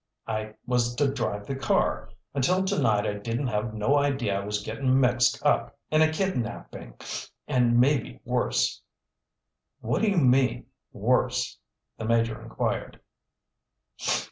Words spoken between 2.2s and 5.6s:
Until tonight I didn't have no idea I was getting mixed